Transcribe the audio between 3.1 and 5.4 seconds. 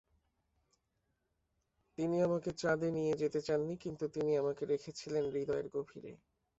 যেতে চাননি, কিন্তু তিনি আমাকে রেখেছিলেন